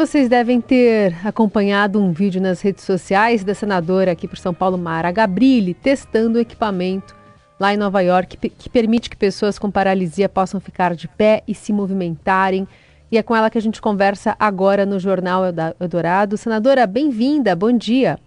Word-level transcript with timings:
vocês 0.00 0.30
devem 0.30 0.62
ter 0.62 1.14
acompanhado 1.26 2.00
um 2.00 2.10
vídeo 2.10 2.40
nas 2.40 2.62
redes 2.62 2.84
sociais 2.84 3.44
da 3.44 3.54
senadora 3.54 4.12
aqui 4.12 4.26
por 4.26 4.38
São 4.38 4.54
Paulo, 4.54 4.78
Mara 4.78 5.12
Gabrilli, 5.12 5.74
testando 5.74 6.38
o 6.38 6.40
equipamento 6.40 7.14
lá 7.60 7.74
em 7.74 7.76
Nova 7.76 8.00
York 8.00 8.38
que, 8.38 8.48
que 8.48 8.70
permite 8.70 9.10
que 9.10 9.16
pessoas 9.16 9.58
com 9.58 9.70
paralisia 9.70 10.26
possam 10.26 10.58
ficar 10.58 10.94
de 10.94 11.06
pé 11.06 11.42
e 11.46 11.54
se 11.54 11.70
movimentarem. 11.70 12.66
E 13.12 13.18
é 13.18 13.22
com 13.22 13.36
ela 13.36 13.50
que 13.50 13.58
a 13.58 13.60
gente 13.60 13.78
conversa 13.78 14.34
agora 14.38 14.86
no 14.86 14.98
Jornal 14.98 15.42
Eldorado. 15.78 16.38
Senadora, 16.38 16.86
bem-vinda, 16.86 17.54
bom 17.54 17.70
dia. 17.70 18.18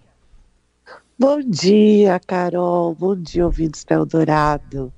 Bom 1.18 1.40
dia, 1.40 2.20
Carol. 2.24 2.94
Bom 2.94 3.16
dia, 3.16 3.44
ouvintes 3.44 3.82
da 3.82 3.96
Eldorado. 3.96 4.92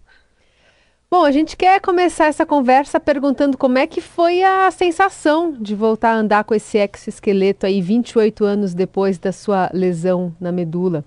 Bom, 1.09 1.25
a 1.25 1.30
gente 1.30 1.57
quer 1.57 1.80
começar 1.80 2.27
essa 2.27 2.45
conversa 2.45 2.98
perguntando 2.98 3.56
como 3.56 3.79
é 3.79 3.86
que 3.86 4.00
foi 4.00 4.43
a 4.43 4.68
sensação 4.73 5.52
de 5.52 5.73
voltar 5.73 6.11
a 6.11 6.16
andar 6.16 6.43
com 6.43 6.52
esse 6.52 6.79
exoesqueleto 6.79 7.64
aí 7.64 7.80
28 7.80 8.45
anos 8.45 8.74
depois 8.74 9.16
da 9.16 9.30
sua 9.30 9.70
lesão 9.73 10.34
na 10.41 10.51
medula. 10.51 11.05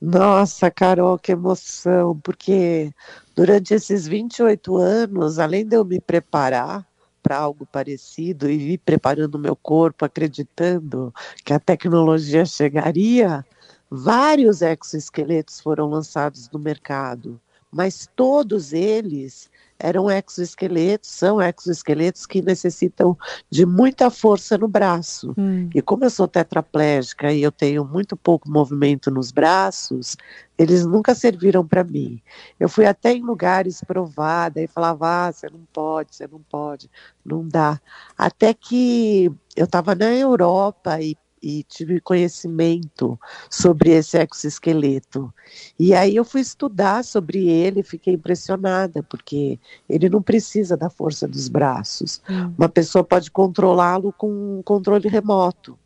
Nossa, 0.00 0.70
Carol, 0.70 1.18
que 1.18 1.32
emoção, 1.32 2.16
porque 2.20 2.92
durante 3.34 3.74
esses 3.74 4.06
28 4.06 4.76
anos, 4.76 5.40
além 5.40 5.66
de 5.66 5.74
eu 5.74 5.84
me 5.84 6.00
preparar 6.00 6.86
para 7.20 7.36
algo 7.36 7.66
parecido 7.66 8.48
e 8.48 8.74
ir 8.74 8.78
preparando 8.78 9.34
o 9.34 9.40
meu 9.40 9.56
corpo, 9.56 10.04
acreditando 10.04 11.12
que 11.44 11.52
a 11.52 11.58
tecnologia 11.58 12.44
chegaria, 12.44 13.44
vários 13.90 14.62
exoesqueletos 14.62 15.60
foram 15.60 15.88
lançados 15.88 16.48
no 16.52 16.60
mercado 16.60 17.40
mas 17.76 18.08
todos 18.16 18.72
eles 18.72 19.50
eram 19.78 20.10
exoesqueletos, 20.10 21.10
são 21.10 21.38
exoesqueletos 21.40 22.24
que 22.24 22.40
necessitam 22.40 23.16
de 23.50 23.66
muita 23.66 24.10
força 24.10 24.56
no 24.56 24.66
braço. 24.66 25.34
Hum. 25.36 25.68
E 25.74 25.82
como 25.82 26.04
eu 26.04 26.10
sou 26.10 26.26
tetraplégica 26.26 27.30
e 27.30 27.42
eu 27.42 27.52
tenho 27.52 27.84
muito 27.84 28.16
pouco 28.16 28.50
movimento 28.50 29.10
nos 29.10 29.30
braços, 29.30 30.16
eles 30.56 30.86
nunca 30.86 31.14
serviram 31.14 31.66
para 31.66 31.84
mim. 31.84 32.22
Eu 32.58 32.70
fui 32.70 32.86
até 32.86 33.12
em 33.12 33.22
lugares 33.22 33.82
provada 33.86 34.62
e 34.62 34.66
falava: 34.66 35.26
ah, 35.26 35.32
você 35.32 35.50
não 35.50 35.60
pode, 35.70 36.16
você 36.16 36.26
não 36.26 36.40
pode, 36.40 36.90
não 37.22 37.46
dá. 37.46 37.78
Até 38.16 38.54
que 38.54 39.30
eu 39.54 39.66
estava 39.66 39.94
na 39.94 40.14
Europa 40.14 40.98
e 41.02 41.14
e 41.42 41.62
tive 41.62 42.00
conhecimento 42.00 43.18
sobre 43.50 43.90
esse 43.90 44.18
exoesqueleto. 44.18 45.32
E 45.78 45.94
aí 45.94 46.16
eu 46.16 46.24
fui 46.24 46.40
estudar 46.40 47.04
sobre 47.04 47.48
ele, 47.48 47.82
fiquei 47.82 48.14
impressionada, 48.14 49.02
porque 49.02 49.58
ele 49.88 50.08
não 50.08 50.22
precisa 50.22 50.76
da 50.76 50.90
força 50.90 51.26
dos 51.28 51.48
braços. 51.48 52.20
Hum. 52.28 52.54
Uma 52.56 52.68
pessoa 52.68 53.04
pode 53.04 53.30
controlá-lo 53.30 54.12
com 54.12 54.58
um 54.58 54.62
controle 54.62 55.08
remoto, 55.08 55.78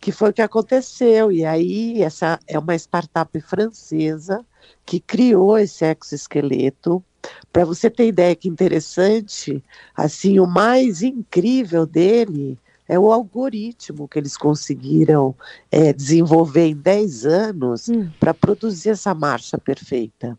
que 0.00 0.12
foi 0.12 0.30
o 0.30 0.32
que 0.32 0.42
aconteceu. 0.42 1.32
E 1.32 1.44
aí 1.44 2.02
essa 2.02 2.38
é 2.46 2.58
uma 2.58 2.74
startup 2.74 3.40
francesa 3.40 4.44
que 4.84 5.00
criou 5.00 5.58
esse 5.58 5.84
exoesqueleto. 5.84 7.02
Para 7.50 7.64
você 7.64 7.88
ter 7.88 8.06
ideia 8.08 8.36
que 8.36 8.48
interessante, 8.48 9.64
assim, 9.96 10.38
o 10.38 10.46
mais 10.46 11.02
incrível 11.02 11.86
dele 11.86 12.58
é 12.88 12.98
o 12.98 13.10
algoritmo 13.10 14.06
que 14.06 14.18
eles 14.18 14.36
conseguiram 14.36 15.34
é, 15.70 15.92
desenvolver 15.92 16.66
em 16.66 16.76
10 16.76 17.26
anos 17.26 17.88
hum. 17.88 18.10
para 18.20 18.34
produzir 18.34 18.90
essa 18.90 19.14
marcha 19.14 19.56
perfeita. 19.56 20.38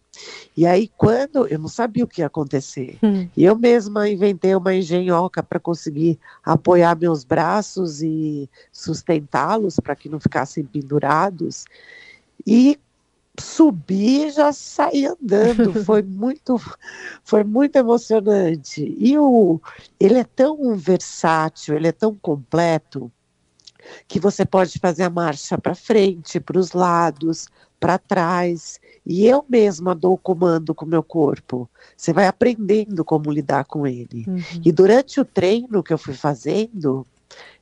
E 0.56 0.66
aí, 0.66 0.90
quando 0.96 1.48
eu 1.48 1.58
não 1.58 1.68
sabia 1.68 2.04
o 2.04 2.08
que 2.08 2.22
ia 2.22 2.28
acontecer, 2.28 2.98
hum. 3.04 3.28
eu 3.36 3.58
mesma 3.58 4.08
inventei 4.08 4.56
uma 4.56 4.74
engenhoca 4.74 5.42
para 5.42 5.60
conseguir 5.60 6.20
apoiar 6.44 6.96
meus 6.96 7.24
braços 7.24 8.02
e 8.02 8.50
sustentá-los 8.72 9.80
para 9.80 9.96
que 9.96 10.08
não 10.08 10.20
ficassem 10.20 10.64
pendurados. 10.64 11.66
E 12.46 12.80
subi 13.40 14.26
e 14.26 14.32
já 14.32 14.52
saí 14.52 15.06
andando. 15.06 15.74
Foi 15.84 16.02
muito, 16.02 16.60
foi 17.24 17.44
muito 17.44 17.76
emocionante. 17.76 18.96
E 18.98 19.18
o, 19.18 19.60
ele 20.00 20.20
é 20.20 20.24
tão 20.24 20.76
versátil, 20.76 21.76
ele 21.76 21.88
é 21.88 21.92
tão 21.92 22.16
completo 22.16 23.12
que 24.08 24.20
você 24.20 24.46
pode 24.46 24.80
fazer 24.80 25.04
a 25.04 25.10
marcha 25.10 25.58
para 25.58 25.76
frente, 25.76 26.40
para 26.40 26.60
os 26.60 26.72
lados, 26.72 27.48
para 27.80 27.98
trás. 27.98 28.80
E 29.06 29.26
eu 29.26 29.46
mesma 29.48 29.94
dou 29.94 30.14
o 30.14 30.18
comando 30.18 30.74
com 30.74 30.86
o 30.86 30.90
meu 30.90 31.04
corpo. 31.04 31.70
Você 31.96 32.12
vai 32.12 32.28
aprendendo 32.28 33.06
como 33.06 33.32
lidar 33.32 33.66
com 33.66 33.86
ele. 33.86 34.26
Uhum. 34.28 34.42
E 34.64 34.72
durante 34.72 35.20
o 35.20 35.26
treino 35.26 35.84
que 35.84 35.94
eu 35.94 35.98
fui 35.98 36.14
fazendo, 36.14 37.06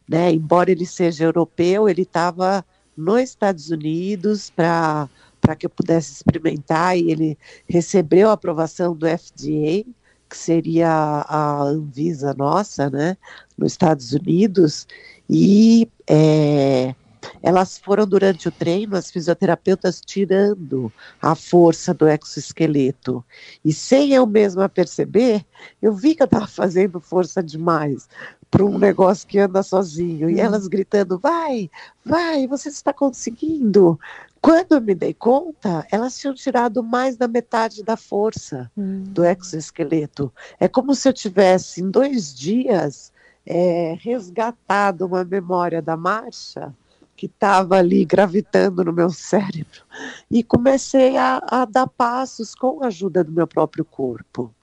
né, 0.07 0.31
embora 0.31 0.71
ele 0.71 0.85
seja 0.85 1.25
europeu, 1.25 1.89
ele 1.89 2.03
estava 2.03 2.65
nos 2.95 3.21
Estados 3.21 3.69
Unidos 3.69 4.49
para 4.49 5.09
para 5.43 5.57
que 5.57 5.65
eu 5.65 5.69
pudesse 5.69 6.13
experimentar 6.13 6.97
e 6.97 7.11
ele 7.11 7.37
recebeu 7.67 8.29
a 8.29 8.33
aprovação 8.33 8.95
do 8.95 9.05
FDA, 9.05 9.83
que 10.29 10.37
seria 10.37 10.89
a 10.89 11.63
Anvisa 11.63 12.33
nossa, 12.33 12.89
né, 12.89 13.17
nos 13.57 13.73
Estados 13.73 14.13
Unidos, 14.13 14.87
e 15.29 15.89
é, 16.07 16.95
elas 17.41 17.77
foram 17.77 18.07
durante 18.07 18.47
o 18.47 18.51
treino, 18.51 18.95
as 18.95 19.11
fisioterapeutas 19.11 19.99
tirando 19.99 20.91
a 21.21 21.35
força 21.35 21.93
do 21.93 22.07
exoesqueleto. 22.07 23.23
E 23.65 23.73
sem 23.73 24.13
eu 24.13 24.25
mesma 24.25 24.69
perceber, 24.69 25.45
eu 25.81 25.93
vi 25.93 26.15
que 26.15 26.23
eu 26.23 26.25
estava 26.25 26.47
fazendo 26.47 27.01
força 27.01 27.43
demais 27.43 28.07
para 28.49 28.63
um 28.63 28.77
negócio 28.77 29.27
que 29.27 29.39
anda 29.39 29.61
sozinho. 29.61 30.29
E 30.29 30.35
uhum. 30.35 30.39
elas 30.39 30.67
gritando: 30.67 31.19
vai, 31.19 31.69
vai, 32.05 32.47
você 32.47 32.69
está 32.69 32.93
conseguindo. 32.93 33.99
Quando 34.43 34.73
eu 34.73 34.81
me 34.81 34.93
dei 34.93 35.13
conta, 35.13 35.87
elas 35.89 36.19
tinham 36.19 36.33
tirado 36.33 36.83
mais 36.83 37.15
da 37.15 37.29
metade 37.29 37.81
da 37.81 37.95
força 37.95 38.69
hum. 38.77 39.01
do 39.07 39.23
exoesqueleto. 39.23 40.33
É 40.59 40.67
como 40.67 40.93
se 40.93 41.07
eu 41.07 41.13
tivesse, 41.13 41.79
em 41.79 41.89
dois 41.89 42.35
dias, 42.35 43.13
é, 43.45 43.95
resgatado 44.01 45.05
uma 45.05 45.23
memória 45.23 45.81
da 45.81 45.95
marcha 45.95 46.75
que 47.15 47.27
estava 47.27 47.77
ali 47.77 48.05
gravitando 48.05 48.83
no 48.83 48.91
meu 48.91 49.09
cérebro 49.09 49.83
e 50.29 50.43
comecei 50.43 51.15
a, 51.15 51.41
a, 51.47 51.65
dar 51.65 51.87
passos 51.87 52.55
com 52.55 52.83
a 52.83 52.87
ajuda 52.87 53.23
do 53.23 53.31
meu 53.31 53.47
próprio 53.47 53.85
corpo. 53.85 54.53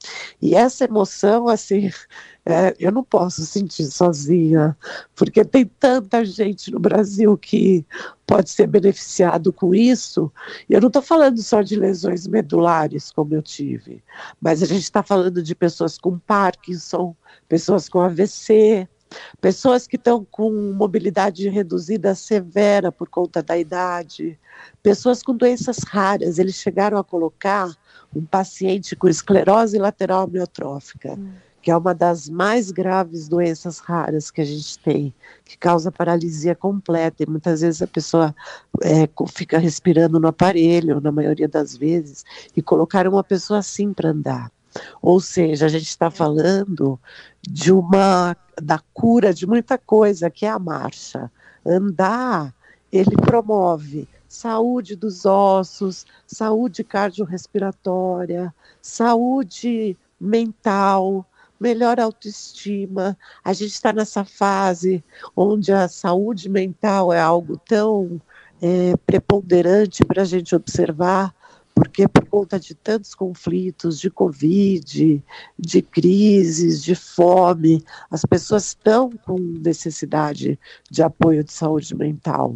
E 0.42 0.54
essa 0.54 0.84
emoção, 0.84 1.48
assim, 1.48 1.90
é, 2.44 2.74
eu 2.78 2.90
não 2.90 3.04
posso 3.04 3.44
sentir 3.46 3.84
sozinha, 3.86 4.76
porque 5.14 5.44
tem 5.44 5.64
tanta 5.64 6.24
gente 6.24 6.70
no 6.70 6.80
Brasil 6.80 7.36
que 7.38 7.86
pode 8.26 8.50
ser 8.50 8.66
beneficiado 8.66 9.52
com 9.52 9.74
isso. 9.74 10.32
E 10.68 10.74
eu 10.74 10.80
não 10.80 10.88
estou 10.88 11.02
falando 11.02 11.40
só 11.42 11.62
de 11.62 11.76
lesões 11.76 12.26
medulares, 12.26 13.12
como 13.12 13.34
eu 13.34 13.42
tive, 13.42 14.02
mas 14.40 14.62
a 14.62 14.66
gente 14.66 14.82
está 14.82 15.02
falando 15.02 15.42
de 15.42 15.54
pessoas 15.54 15.98
com 15.98 16.18
Parkinson, 16.18 17.14
pessoas 17.48 17.88
com 17.88 18.00
AVC, 18.00 18.88
pessoas 19.40 19.86
que 19.86 19.96
estão 19.96 20.24
com 20.24 20.50
mobilidade 20.72 21.48
reduzida 21.48 22.14
severa 22.14 22.92
por 22.92 23.08
conta 23.08 23.42
da 23.42 23.58
idade, 23.58 24.38
pessoas 24.82 25.22
com 25.22 25.34
doenças 25.34 25.78
raras. 25.78 26.38
Eles 26.38 26.56
chegaram 26.56 26.98
a 26.98 27.04
colocar 27.04 27.70
um 28.14 28.24
paciente 28.24 28.94
com 28.96 29.08
esclerose 29.08 29.78
lateral 29.78 30.22
amiotrófica. 30.22 31.14
Hum 31.14 31.50
que 31.62 31.70
é 31.70 31.76
uma 31.76 31.94
das 31.94 32.28
mais 32.28 32.70
graves 32.70 33.28
doenças 33.28 33.78
raras 33.78 34.30
que 34.30 34.40
a 34.40 34.44
gente 34.44 34.78
tem, 34.78 35.14
que 35.44 35.58
causa 35.58 35.92
paralisia 35.92 36.54
completa, 36.54 37.22
e 37.22 37.26
muitas 37.26 37.60
vezes 37.60 37.82
a 37.82 37.86
pessoa 37.86 38.34
é, 38.82 39.08
fica 39.28 39.58
respirando 39.58 40.18
no 40.18 40.28
aparelho, 40.28 41.00
na 41.00 41.12
maioria 41.12 41.48
das 41.48 41.76
vezes, 41.76 42.24
e 42.56 42.62
colocaram 42.62 43.12
uma 43.12 43.24
pessoa 43.24 43.58
assim 43.58 43.92
para 43.92 44.10
andar. 44.10 44.50
Ou 45.02 45.20
seja, 45.20 45.66
a 45.66 45.68
gente 45.68 45.88
está 45.88 46.10
falando 46.10 46.98
de 47.42 47.72
uma 47.72 48.36
da 48.60 48.78
cura 48.92 49.32
de 49.32 49.46
muita 49.46 49.78
coisa, 49.78 50.30
que 50.30 50.44
é 50.44 50.50
a 50.50 50.58
marcha. 50.58 51.30
Andar, 51.64 52.54
ele 52.92 53.16
promove 53.16 54.08
saúde 54.28 54.94
dos 54.94 55.26
ossos, 55.26 56.06
saúde 56.26 56.84
cardiorrespiratória, 56.84 58.54
saúde 58.80 59.96
mental, 60.20 61.26
melhor 61.58 61.98
autoestima. 61.98 63.18
A 63.44 63.52
gente 63.52 63.72
está 63.72 63.92
nessa 63.92 64.24
fase 64.24 65.02
onde 65.36 65.72
a 65.72 65.88
saúde 65.88 66.48
mental 66.48 67.12
é 67.12 67.20
algo 67.20 67.56
tão 67.58 68.20
é, 68.62 68.96
preponderante 69.06 70.04
para 70.04 70.22
a 70.22 70.24
gente 70.24 70.54
observar, 70.54 71.34
porque 71.80 72.06
por 72.06 72.26
conta 72.26 72.60
de 72.60 72.74
tantos 72.74 73.14
conflitos, 73.14 73.98
de 73.98 74.10
Covid, 74.10 75.24
de 75.58 75.80
crises, 75.80 76.82
de 76.82 76.94
fome, 76.94 77.82
as 78.10 78.22
pessoas 78.22 78.66
estão 78.66 79.10
com 79.24 79.38
necessidade 79.38 80.60
de 80.90 81.02
apoio 81.02 81.42
de 81.42 81.50
saúde 81.50 81.94
mental. 81.94 82.54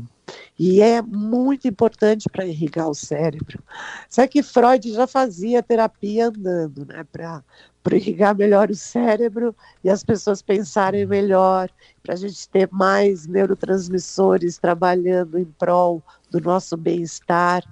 E 0.58 0.80
é 0.80 1.02
muito 1.02 1.66
importante 1.66 2.28
para 2.30 2.46
irrigar 2.46 2.88
o 2.88 2.94
cérebro. 2.94 3.62
Sabe 4.08 4.28
que 4.28 4.42
Freud 4.42 4.92
já 4.92 5.06
fazia 5.06 5.62
terapia 5.62 6.28
andando, 6.28 6.86
né? 6.86 7.04
Para 7.10 7.42
irrigar 7.96 8.36
melhor 8.36 8.70
o 8.70 8.74
cérebro 8.74 9.54
e 9.82 9.90
as 9.90 10.04
pessoas 10.04 10.40
pensarem 10.40 11.04
melhor, 11.06 11.68
para 12.02 12.14
a 12.14 12.16
gente 12.16 12.48
ter 12.48 12.68
mais 12.72 13.26
neurotransmissores 13.26 14.56
trabalhando 14.58 15.38
em 15.38 15.44
prol 15.44 16.02
do 16.30 16.40
nosso 16.40 16.76
bem-estar. 16.76 17.62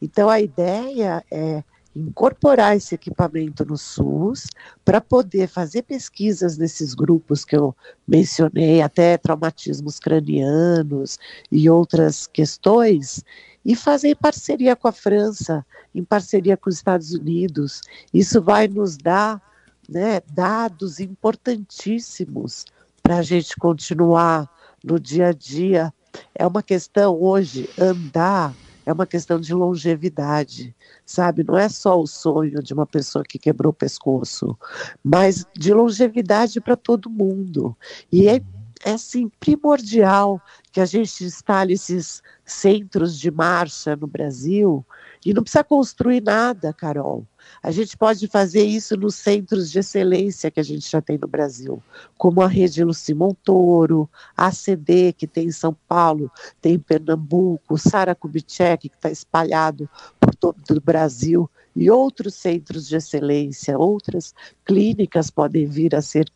Então 0.00 0.28
a 0.28 0.40
ideia 0.40 1.24
é 1.30 1.62
incorporar 1.94 2.76
esse 2.76 2.94
equipamento 2.94 3.64
no 3.64 3.76
SUS 3.76 4.46
para 4.84 5.00
poder 5.00 5.48
fazer 5.48 5.82
pesquisas 5.82 6.56
nesses 6.56 6.94
grupos 6.94 7.44
que 7.44 7.56
eu 7.56 7.74
mencionei, 8.06 8.80
até 8.80 9.18
traumatismos 9.18 9.98
cranianos 9.98 11.18
e 11.50 11.68
outras 11.68 12.26
questões, 12.26 13.24
e 13.64 13.74
fazer 13.74 14.16
parceria 14.16 14.74
com 14.74 14.88
a 14.88 14.92
França, 14.92 15.64
em 15.94 16.04
parceria 16.04 16.56
com 16.56 16.70
os 16.70 16.76
Estados 16.76 17.12
Unidos. 17.12 17.82
Isso 18.14 18.40
vai 18.40 18.68
nos 18.68 18.96
dar 18.96 19.42
né, 19.88 20.20
dados 20.32 21.00
importantíssimos 21.00 22.64
para 23.02 23.18
a 23.18 23.22
gente 23.22 23.56
continuar 23.56 24.48
no 24.82 24.98
dia 24.98 25.28
a 25.28 25.32
dia. 25.32 25.92
É 26.34 26.46
uma 26.46 26.62
questão 26.62 27.20
hoje 27.20 27.68
andar 27.78 28.54
é 28.90 28.92
uma 28.92 29.06
questão 29.06 29.40
de 29.40 29.54
longevidade, 29.54 30.74
sabe? 31.06 31.44
Não 31.44 31.56
é 31.56 31.68
só 31.68 32.00
o 32.00 32.06
sonho 32.06 32.62
de 32.62 32.74
uma 32.74 32.86
pessoa 32.86 33.24
que 33.24 33.38
quebrou 33.38 33.70
o 33.70 33.74
pescoço, 33.74 34.58
mas 35.02 35.46
de 35.56 35.72
longevidade 35.72 36.60
para 36.60 36.76
todo 36.76 37.08
mundo. 37.08 37.76
E 38.12 38.28
é, 38.28 38.40
é 38.84 38.92
assim, 38.92 39.28
primordial 39.40 40.40
que 40.72 40.80
a 40.80 40.86
gente 40.86 41.24
instale 41.24 41.74
esses 41.74 42.22
centros 42.44 43.18
de 43.18 43.30
marcha 43.30 43.94
no 43.94 44.06
Brasil 44.06 44.84
e 45.24 45.34
não 45.34 45.42
precisa 45.42 45.62
construir 45.62 46.22
nada, 46.22 46.72
Carol. 46.72 47.26
A 47.62 47.70
gente 47.70 47.96
pode 47.96 48.26
fazer 48.26 48.62
isso 48.62 48.96
nos 48.96 49.16
centros 49.16 49.70
de 49.70 49.80
excelência 49.80 50.50
que 50.50 50.60
a 50.60 50.62
gente 50.62 50.90
já 50.90 51.00
tem 51.00 51.18
no 51.18 51.28
Brasil, 51.28 51.82
como 52.16 52.40
a 52.40 52.46
rede 52.46 52.82
Luci 52.82 53.12
Montoro, 53.12 54.08
a 54.36 54.46
ACD, 54.46 55.12
que 55.12 55.26
tem 55.26 55.48
em 55.48 55.52
São 55.52 55.76
Paulo, 55.86 56.30
tem 56.60 56.74
em 56.74 56.78
Pernambuco, 56.78 57.76
Sara 57.76 58.14
Kubitschek, 58.14 58.88
que 58.88 58.96
está 58.96 59.10
espalhado 59.10 59.88
por 60.18 60.34
todo 60.34 60.58
o 60.70 60.80
Brasil, 60.80 61.50
e 61.74 61.90
outros 61.90 62.34
centros 62.34 62.88
de 62.88 62.96
excelência, 62.96 63.78
outras 63.78 64.34
clínicas 64.64 65.30
podem 65.30 65.66
vir 65.66 65.94
a 65.94 66.02
ser 66.02 66.30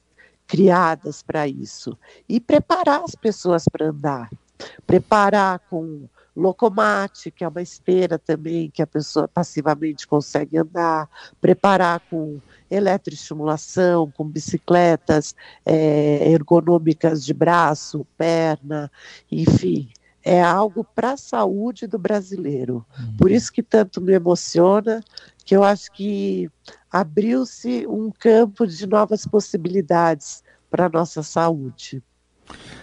criadas 0.46 1.22
para 1.22 1.46
isso. 1.48 1.96
E 2.28 2.40
preparar 2.40 3.02
as 3.02 3.14
pessoas 3.14 3.64
para 3.70 3.86
andar. 3.86 4.30
Preparar 4.86 5.58
com 5.70 6.08
locomate, 6.36 7.30
que 7.30 7.44
é 7.44 7.48
uma 7.48 7.62
esteira 7.62 8.18
também 8.18 8.70
que 8.70 8.82
a 8.82 8.86
pessoa 8.86 9.28
passivamente 9.28 10.06
consegue 10.06 10.58
andar, 10.58 11.08
preparar 11.40 12.00
com 12.10 12.40
eletroestimulação, 12.70 14.10
com 14.10 14.24
bicicletas 14.24 15.34
é, 15.64 16.30
ergonômicas 16.30 17.24
de 17.24 17.32
braço, 17.32 18.06
perna, 18.18 18.90
enfim. 19.30 19.88
É 20.24 20.42
algo 20.42 20.84
para 20.84 21.12
a 21.12 21.16
saúde 21.16 21.86
do 21.86 21.98
brasileiro. 21.98 22.84
Uhum. 22.98 23.16
Por 23.18 23.30
isso 23.30 23.52
que 23.52 23.62
tanto 23.62 24.00
me 24.00 24.14
emociona, 24.14 25.02
que 25.44 25.54
eu 25.54 25.62
acho 25.62 25.92
que 25.92 26.50
abriu-se 26.90 27.86
um 27.86 28.10
campo 28.10 28.66
de 28.66 28.86
novas 28.86 29.26
possibilidades 29.26 30.42
para 30.70 30.86
a 30.86 30.88
nossa 30.88 31.22
saúde. 31.22 32.02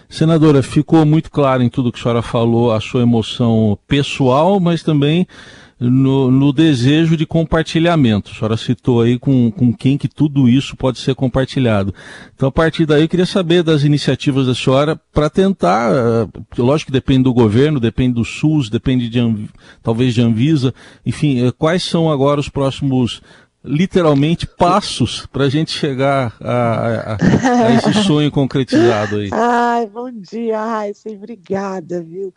Senadora, 0.08 0.62
ficou 0.62 1.04
muito 1.06 1.30
claro 1.30 1.62
em 1.62 1.70
tudo 1.70 1.90
que 1.90 1.98
a 1.98 2.02
senhora 2.02 2.22
falou 2.22 2.72
a 2.72 2.80
sua 2.80 3.02
emoção 3.02 3.78
pessoal, 3.86 4.60
mas 4.60 4.82
também 4.82 5.26
no, 5.90 6.30
no, 6.30 6.52
desejo 6.52 7.16
de 7.16 7.26
compartilhamento. 7.26 8.30
A 8.30 8.34
senhora 8.34 8.56
citou 8.56 9.00
aí 9.00 9.18
com, 9.18 9.50
com 9.50 9.72
quem 9.72 9.98
que 9.98 10.08
tudo 10.08 10.48
isso 10.48 10.76
pode 10.76 10.98
ser 10.98 11.14
compartilhado. 11.14 11.94
Então, 12.34 12.48
a 12.48 12.52
partir 12.52 12.86
daí, 12.86 13.02
eu 13.02 13.08
queria 13.08 13.26
saber 13.26 13.62
das 13.62 13.82
iniciativas 13.82 14.46
da 14.46 14.54
senhora 14.54 15.00
para 15.12 15.28
tentar, 15.28 15.92
uh, 15.92 16.30
lógico 16.58 16.90
que 16.90 16.92
depende 16.92 17.24
do 17.24 17.34
governo, 17.34 17.80
depende 17.80 18.14
do 18.14 18.24
SUS, 18.24 18.70
depende 18.70 19.08
de, 19.08 19.48
talvez 19.82 20.14
de 20.14 20.22
Anvisa, 20.22 20.72
enfim, 21.04 21.44
uh, 21.44 21.52
quais 21.52 21.82
são 21.82 22.10
agora 22.10 22.40
os 22.40 22.48
próximos 22.48 23.20
literalmente 23.64 24.46
passos 24.46 25.26
para 25.26 25.44
a 25.44 25.48
gente 25.48 25.70
chegar 25.70 26.34
a, 26.40 26.52
a, 26.52 27.14
a, 27.14 27.74
esse 27.74 27.94
sonho 28.04 28.30
concretizado 28.30 29.16
aí. 29.16 29.30
Ai, 29.32 29.86
bom 29.86 30.10
dia, 30.10 30.64
Raíssa, 30.64 31.08
obrigada, 31.10 32.02
viu? 32.02 32.34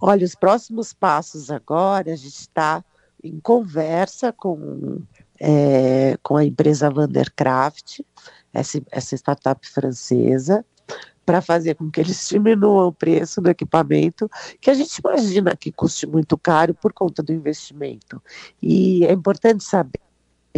Olha, 0.00 0.24
os 0.24 0.34
próximos 0.34 0.92
passos 0.92 1.50
agora, 1.50 2.12
a 2.12 2.16
gente 2.16 2.34
está 2.34 2.84
em 3.22 3.38
conversa 3.40 4.32
com, 4.32 5.00
é, 5.40 6.16
com 6.22 6.36
a 6.36 6.44
empresa 6.44 6.90
Vandercraft, 6.90 8.00
essa, 8.52 8.82
essa 8.90 9.14
startup 9.14 9.66
francesa, 9.68 10.64
para 11.24 11.42
fazer 11.42 11.74
com 11.74 11.90
que 11.90 12.00
eles 12.00 12.26
diminuam 12.26 12.88
o 12.88 12.92
preço 12.92 13.40
do 13.42 13.50
equipamento, 13.50 14.30
que 14.60 14.70
a 14.70 14.74
gente 14.74 14.96
imagina 14.96 15.54
que 15.54 15.70
custe 15.70 16.06
muito 16.06 16.38
caro 16.38 16.74
por 16.74 16.92
conta 16.92 17.22
do 17.22 17.32
investimento. 17.32 18.20
E 18.62 19.04
é 19.04 19.12
importante 19.12 19.62
saber 19.62 20.07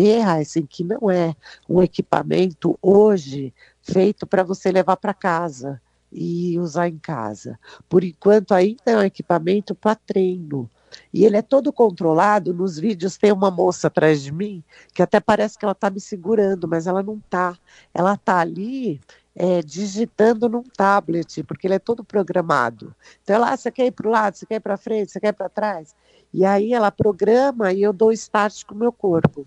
Heisen, 0.09 0.67
que 0.67 0.85
não 0.85 1.11
é 1.11 1.35
um 1.69 1.83
equipamento 1.83 2.79
hoje 2.81 3.53
feito 3.83 4.27
para 4.27 4.43
você 4.43 4.71
levar 4.71 4.97
para 4.97 5.15
casa 5.15 5.81
e 6.13 6.59
usar 6.59 6.89
em 6.89 6.99
casa. 6.99 7.59
Por 7.89 8.05
enquanto, 8.05 8.53
ainda 8.53 8.83
é 8.87 8.97
um 8.97 9.03
equipamento 9.03 9.75
para 9.75 9.95
treino. 9.95 10.69
E 11.13 11.25
ele 11.25 11.37
é 11.37 11.43
todo 11.43 11.73
controlado. 11.73 12.53
Nos 12.53 12.79
vídeos 12.79 13.17
tem 13.17 13.33
uma 13.33 13.51
moça 13.51 13.87
atrás 13.87 14.23
de 14.23 14.33
mim 14.33 14.63
que 14.93 15.03
até 15.03 15.21
parece 15.21 15.59
que 15.59 15.65
ela 15.65 15.73
está 15.73 15.89
me 15.89 16.01
segurando, 16.01 16.67
mas 16.67 16.87
ela 16.87 17.03
não 17.03 17.17
está. 17.17 17.57
Ela 17.95 18.15
está 18.15 18.39
ali 18.39 19.01
é, 19.35 19.63
digitando 19.63 20.49
num 20.49 20.63
tablet, 20.63 21.43
porque 21.45 21.67
ele 21.67 21.75
é 21.75 21.79
todo 21.79 22.05
programado. 22.05 22.95
Então, 23.23 23.37
ela, 23.37 23.53
ah, 23.53 23.57
você 23.57 23.71
quer 23.71 23.87
ir 23.87 23.93
para 23.93 24.09
o 24.09 24.11
lado, 24.11 24.37
você 24.37 24.47
quer 24.47 24.57
ir 24.57 24.61
para 24.61 24.77
frente, 24.77 25.13
você 25.13 25.21
quer 25.21 25.29
ir 25.29 25.33
para 25.33 25.49
trás. 25.49 25.95
E 26.33 26.45
aí 26.45 26.73
ela 26.73 26.91
programa 26.91 27.73
e 27.73 27.83
eu 27.83 27.93
dou 27.93 28.13
start 28.13 28.65
com 28.65 28.75
o 28.75 28.79
meu 28.79 28.93
corpo. 28.93 29.47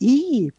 E 0.00 0.52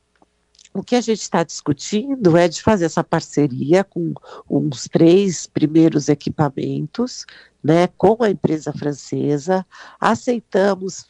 o 0.73 0.83
que 0.83 0.95
a 0.95 1.01
gente 1.01 1.21
está 1.21 1.43
discutindo 1.43 2.37
é 2.37 2.47
de 2.47 2.61
fazer 2.61 2.85
essa 2.85 3.03
parceria 3.03 3.83
com 3.83 4.13
uns 4.49 4.87
três 4.87 5.47
primeiros 5.47 6.07
equipamentos, 6.07 7.25
né, 7.63 7.87
com 7.97 8.23
a 8.23 8.29
empresa 8.29 8.71
francesa. 8.71 9.65
Aceitamos 9.99 11.05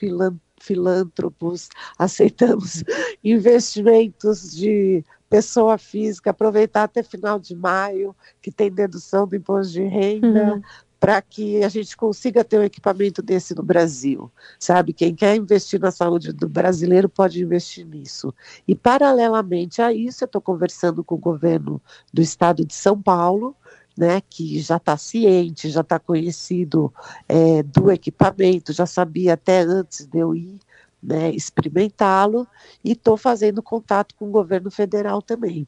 filântropos, 0.59 1.69
aceitamos 2.00 2.83
investimentos 3.24 4.56
de 4.56 5.03
pessoa 5.29 5.77
física, 5.77 6.29
aproveitar 6.29 6.83
até 6.83 7.03
final 7.03 7.38
de 7.38 7.53
maio, 7.53 8.15
que 8.41 8.50
tem 8.50 8.71
dedução 8.71 9.27
do 9.27 9.35
imposto 9.35 9.74
de 9.74 9.83
renda, 9.83 10.53
uhum 10.53 10.62
para 11.07 11.21
que 11.21 11.63
a 11.63 11.69
gente 11.69 11.95
consiga 11.95 12.43
ter 12.43 12.60
um 12.60 12.63
equipamento 12.63 13.22
desse 13.22 13.55
no 13.55 13.63
Brasil, 13.63 14.29
sabe? 14.60 14.91
Quem 14.91 15.15
quer 15.15 15.38
investir 15.38 15.79
na 15.79 15.89
saúde 15.89 16.34
do 16.34 16.50
brasileiro 16.50 17.08
pode 17.08 17.41
investir 17.41 17.86
nisso. 17.86 18.34
E, 18.67 18.75
paralelamente 18.75 19.81
a 19.81 19.93
isso, 19.93 20.25
eu 20.25 20.25
estou 20.25 20.41
conversando 20.41 21.05
com 21.05 21.15
o 21.15 21.17
governo 21.17 21.81
do 22.13 22.22
estado 22.22 22.65
de 22.65 22.74
São 22.74 23.01
Paulo, 23.01 23.55
né, 23.98 24.22
que 24.29 24.60
já 24.60 24.75
está 24.75 24.98
ciente, 24.98 25.70
já 25.70 25.79
está 25.79 25.98
conhecido 25.98 26.93
é, 27.25 27.63
do 27.63 27.89
equipamento, 27.89 28.74
já 28.74 28.86
sabia 28.86 29.36
até 29.36 29.62
antes 29.62 30.05
de 30.05 30.20
eu 30.20 30.36
ir 30.36 30.60
né, 31.07 31.31
experimentá-lo 31.31 32.45
e 32.83 32.91
estou 32.91 33.15
fazendo 33.15 33.63
contato 33.63 34.13
com 34.15 34.27
o 34.27 34.31
governo 34.31 34.69
federal 34.69 35.21
também. 35.21 35.65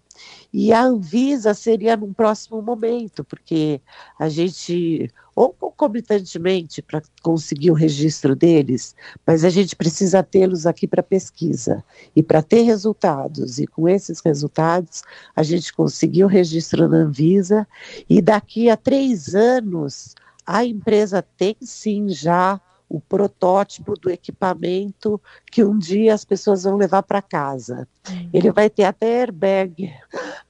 E 0.52 0.74
a 0.74 0.84
Anvisa 0.84 1.54
seria 1.54 1.96
num 1.96 2.12
próximo 2.12 2.62
momento, 2.62 3.24
porque 3.24 3.80
a 4.20 4.28
gente, 4.28 5.10
ou 5.34 5.54
concomitantemente, 5.54 6.82
para 6.82 7.02
conseguir 7.24 7.72
o 7.72 7.74
registro 7.74 8.36
deles, 8.36 8.94
mas 9.26 9.46
a 9.46 9.50
gente 9.50 9.78
precisa 9.78 10.22
tê-los 10.22 10.66
aqui 10.66 10.86
para 10.86 11.02
pesquisa 11.02 11.86
e 12.14 12.22
para 12.22 12.44
ter 12.44 12.64
resultados. 12.64 13.60
E 13.60 13.66
com 13.66 13.88
esses 13.88 14.20
resultados, 14.20 15.04
a 15.34 15.42
gente 15.42 15.72
conseguiu 15.72 16.28
o 16.28 16.30
registro 16.30 16.90
na 16.90 16.98
Anvisa 16.98 17.66
e 18.10 18.22
daqui 18.22 18.70
a 18.70 18.76
três 18.76 19.34
anos 19.34 20.16
a 20.46 20.66
empresa 20.66 21.22
tem 21.22 21.56
sim 21.62 22.10
já 22.10 22.60
o 22.90 23.00
protótipo 23.00 23.94
do 23.94 24.10
equipamento 24.10 25.22
que 25.52 25.64
um 25.64 25.78
dia 25.78 26.14
as 26.14 26.26
pessoas 26.26 26.64
vão 26.64 26.76
levar 26.76 27.04
para 27.04 27.22
casa. 27.22 27.88
Uhum. 28.10 28.30
Ele 28.34 28.52
vai 28.52 28.70
ter 28.70 28.86
até 28.86 29.22
airbag, 29.22 29.94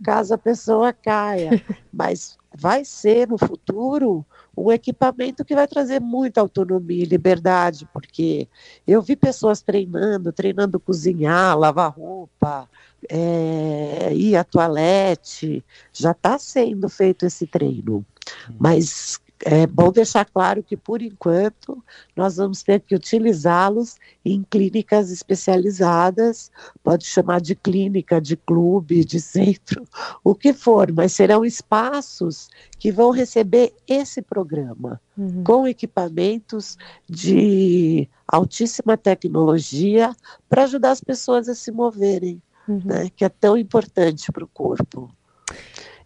caso 0.01 0.34
a 0.34 0.38
pessoa 0.38 0.93
caia, 0.93 1.62
mas 1.91 2.38
vai 2.55 2.86
ser 2.86 3.27
no 3.27 3.38
futuro 3.38 4.25
um 4.55 4.72
equipamento 4.72 5.43
que 5.46 5.53
vai 5.53 5.67
trazer 5.67 6.00
muita 6.00 6.41
autonomia 6.41 7.03
e 7.03 7.05
liberdade, 7.05 7.88
porque 7.93 8.48
eu 8.88 9.01
vi 9.01 9.15
pessoas 9.15 9.62
treinando, 9.62 10.31
treinando 10.31 10.79
cozinhar, 10.79 11.58
lavar 11.58 11.91
roupa, 11.91 12.69
é, 13.10 14.12
ir 14.13 14.36
à 14.36 14.43
toalete, 14.43 15.63
já 15.93 16.12
está 16.12 16.38
sendo 16.38 16.89
feito 16.89 17.25
esse 17.25 17.46
treino. 17.46 18.05
Uhum. 18.50 18.55
Mas 18.60 19.19
é 19.46 19.65
bom 19.65 19.91
deixar 19.91 20.25
claro 20.25 20.62
que, 20.62 20.75
por 20.75 21.01
enquanto, 21.01 21.81
nós 22.15 22.36
vamos 22.36 22.62
ter 22.62 22.81
que 22.81 22.96
utilizá-los 22.96 23.96
em 24.24 24.43
clínicas 24.43 25.12
especializadas, 25.12 26.51
pode 26.84 27.05
chamar 27.05 27.39
de 27.39 27.55
clínica, 27.55 28.19
de 28.19 28.36
clube, 28.36 29.05
de 29.05 29.19
centro, 29.22 29.86
o 30.24 30.36
que 30.36 30.53
for, 30.53 30.91
mas 30.91 31.13
serão 31.13 31.46
espaços 31.46 32.50
que 32.77 32.91
vão 32.91 33.12
receber 33.12 33.74
esse 33.88 34.22
programa, 34.22 35.00
uhum. 35.17 35.43
com 35.43 35.67
equipamentos 35.67 36.77
de 37.10 38.10
altíssima 38.27 38.98
tecnologia 38.98 40.15
para 40.50 40.63
ajudar 40.63 40.91
as 40.91 41.01
pessoas 41.01 41.48
a 41.48 41.55
se 41.55 41.72
moverem, 41.72 42.41
uhum. 42.67 42.81
né, 42.84 43.10
que 43.15 43.24
é 43.24 43.29
tão 43.29 43.58
importante 43.58 44.31
para 44.31 44.43
o 44.43 44.48
corpo. 44.48 45.10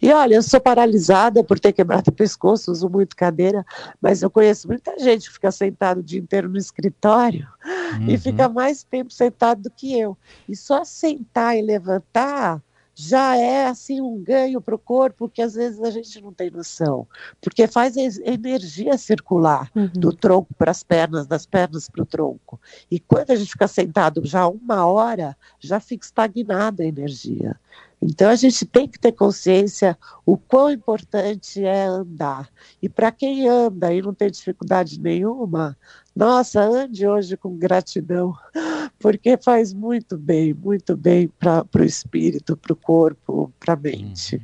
E 0.03 0.11
olha, 0.11 0.35
eu 0.35 0.43
sou 0.43 0.59
paralisada 0.59 1.45
por 1.45 1.57
ter 1.57 1.71
quebrado 1.71 2.09
o 2.09 2.13
pescoço, 2.13 2.69
uso 2.69 2.89
muito 2.89 3.15
cadeira, 3.15 3.65
mas 4.01 4.21
eu 4.21 4.29
conheço 4.29 4.67
muita 4.67 4.99
gente 4.99 5.29
que 5.29 5.33
fica 5.35 5.49
sentado 5.49 5.99
o 6.01 6.03
dia 6.03 6.19
inteiro 6.19 6.49
no 6.49 6.57
escritório 6.57 7.47
uhum. 7.65 8.09
e 8.11 8.17
fica 8.17 8.49
mais 8.49 8.83
tempo 8.83 9.13
sentado 9.13 9.61
do 9.61 9.69
que 9.69 9.97
eu. 9.97 10.17
E 10.45 10.57
só 10.57 10.83
sentar 10.83 11.57
e 11.57 11.61
levantar 11.61 12.61
já 12.93 13.37
é 13.37 13.67
assim 13.67 14.01
um 14.01 14.21
ganho 14.21 14.59
para 14.59 14.75
o 14.75 14.79
corpo 14.79 15.29
que 15.29 15.41
às 15.41 15.53
vezes 15.53 15.81
a 15.81 15.89
gente 15.89 16.21
não 16.21 16.33
tem 16.33 16.51
noção, 16.51 17.07
porque 17.39 17.65
faz 17.65 17.95
energia 17.95 18.97
circular 18.97 19.71
uhum. 19.73 19.87
do 19.87 20.11
tronco 20.11 20.53
para 20.55 20.71
as 20.71 20.83
pernas, 20.83 21.25
das 21.25 21.45
pernas 21.45 21.89
para 21.89 22.03
o 22.03 22.05
tronco. 22.05 22.59
E 22.91 22.99
quando 22.99 23.31
a 23.31 23.35
gente 23.35 23.51
fica 23.51 23.69
sentado 23.69 24.21
já 24.25 24.45
uma 24.47 24.85
hora, 24.85 25.35
já 25.61 25.79
fica 25.79 26.05
estagnada 26.05 26.83
a 26.83 26.85
energia. 26.85 27.55
Então 28.03 28.29
a 28.29 28.35
gente 28.35 28.65
tem 28.65 28.85
que 28.85 28.99
ter 28.99 29.13
consciência 29.13 29.97
o 30.25 30.37
quão 30.37 30.69
importante 30.69 31.63
é 31.63 31.85
andar. 31.85 32.49
E 32.81 32.89
para 32.89 33.11
quem 33.11 33.47
anda 33.47 33.93
e 33.93 34.01
não 34.01 34.13
tem 34.13 34.29
dificuldade 34.29 34.99
nenhuma, 34.99 35.77
nossa, 36.13 36.61
ande 36.61 37.07
hoje 37.07 37.37
com 37.37 37.57
gratidão, 37.57 38.33
porque 38.99 39.37
faz 39.37 39.73
muito 39.73 40.17
bem, 40.17 40.53
muito 40.53 40.97
bem 40.97 41.29
para 41.39 41.65
o 41.75 41.83
espírito, 41.83 42.57
para 42.57 42.73
o 42.73 42.75
corpo, 42.75 43.51
para 43.57 43.73
a 43.73 43.77
mente. 43.77 44.41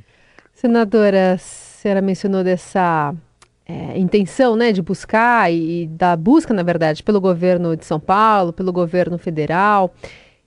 Senadora, 0.54 1.34
a 1.34 1.38
senhora 1.38 2.00
mencionou 2.00 2.42
dessa 2.42 3.14
é, 3.66 3.98
intenção 3.98 4.56
né, 4.56 4.72
de 4.72 4.80
buscar 4.80 5.52
e 5.52 5.86
da 5.86 6.16
busca, 6.16 6.54
na 6.54 6.62
verdade, 6.62 7.02
pelo 7.02 7.20
governo 7.20 7.76
de 7.76 7.84
São 7.84 8.00
Paulo, 8.00 8.54
pelo 8.54 8.72
governo 8.72 9.18
federal. 9.18 9.94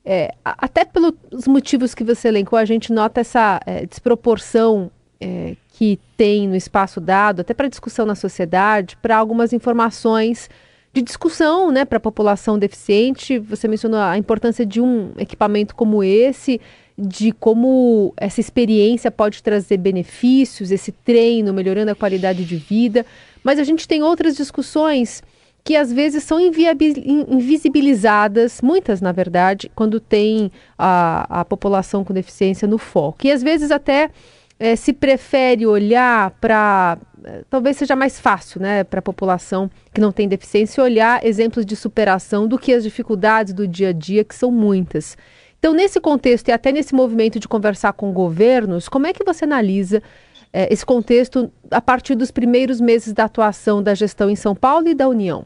É, 0.05 0.33
até 0.43 0.83
pelos 0.83 1.48
motivos 1.48 1.95
que 1.95 2.03
você 2.03 2.27
elencou, 2.27 2.60
a 2.60 2.65
gente 2.65 2.91
nota 2.91 3.22
essa 3.22 3.60
é, 3.65 3.86
desproporção 3.86 4.91
é, 5.19 5.55
que 5.69 5.98
tem 6.17 6.48
no 6.48 6.55
espaço 6.55 7.00
dado, 7.00 7.39
até 7.39 7.53
para 7.53 7.69
discussão 7.69 8.05
na 8.05 8.15
sociedade, 8.15 8.98
para 8.98 9.15
algumas 9.15 9.53
informações 9.53 10.50
de 10.93 11.01
discussão 11.01 11.72
né, 11.72 11.86
para 11.86 11.98
a 11.98 12.01
população 12.01 12.60
deficiente. 12.60 13.39
Você 13.39 13.67
mencionou 13.67 14.00
a 14.00 14.17
importância 14.17 14.65
de 14.65 14.81
um 14.81 15.12
equipamento 15.17 15.74
como 15.74 16.03
esse, 16.03 16.60
de 16.98 17.31
como 17.31 18.13
essa 18.17 18.39
experiência 18.39 19.10
pode 19.10 19.41
trazer 19.41 19.77
benefícios, 19.77 20.69
esse 20.69 20.91
treino, 20.91 21.53
melhorando 21.53 21.91
a 21.91 21.95
qualidade 21.95 22.45
de 22.45 22.55
vida. 22.57 23.05
Mas 23.43 23.57
a 23.57 23.63
gente 23.63 23.88
tem 23.88 24.03
outras 24.03 24.36
discussões 24.36 25.24
que 25.63 25.77
às 25.77 25.93
vezes 25.93 26.24
são 26.24 26.39
invisibilizadas, 26.39 28.60
muitas 28.62 29.00
na 29.00 29.12
verdade, 29.12 29.72
quando 29.74 30.00
tem 30.00 30.51
a, 30.77 31.41
a 31.41 31.46
população 31.46 32.03
com 32.03 32.13
deficiência 32.13 32.67
no 32.67 32.77
foco. 32.77 33.25
E 33.25 33.32
às 33.32 33.41
vezes 33.41 33.72
até 33.72 34.12
é, 34.60 34.75
se 34.75 34.93
prefere 34.93 35.65
olhar 35.65 36.32
para. 36.41 36.98
É, 37.24 37.43
talvez 37.50 37.77
seja 37.77 37.96
mais 37.96 38.20
fácil 38.20 38.62
né, 38.62 38.84
para 38.84 39.00
a 39.00 39.01
população 39.01 39.72
que 39.93 40.01
não 40.01 40.12
tem 40.12 40.27
deficiência 40.27 40.84
olhar 40.84 41.25
exemplos 41.25 41.65
de 41.65 41.75
superação 41.75 42.48
do 42.48 42.60
que 42.60 42.74
as 42.74 42.84
dificuldades 42.84 43.53
do 43.53 43.65
dia 43.65 43.89
a 43.89 43.93
dia, 43.93 44.25
que 44.25 44.36
são 44.36 44.51
muitas. 44.51 45.17
Então, 45.58 45.74
nesse 45.74 46.01
contexto 46.01 46.50
e 46.50 46.51
até 46.51 46.74
nesse 46.74 46.93
movimento 46.93 47.39
de 47.39 47.48
conversar 47.48 47.93
com 47.93 48.12
governos, 48.12 48.89
como 48.89 49.08
é 49.08 49.13
que 49.13 49.24
você 49.24 49.46
analisa 49.46 50.03
é, 50.51 50.72
esse 50.72 50.86
contexto 50.86 51.50
a 51.72 51.79
partir 51.79 52.15
dos 52.15 52.32
primeiros 52.32 52.82
meses 52.82 53.13
da 53.13 53.24
atuação 53.24 53.82
da 53.82 53.96
gestão 53.96 54.29
em 54.29 54.36
São 54.36 54.53
Paulo 54.53 54.89
e 54.89 54.93
da 54.93 55.08
União? 55.08 55.46